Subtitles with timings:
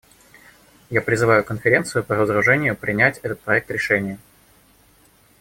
[0.89, 4.17] Я призываю Конференцию по разоружению принять этот проект решения.